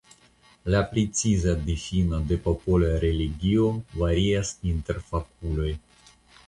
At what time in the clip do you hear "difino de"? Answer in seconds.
1.67-2.39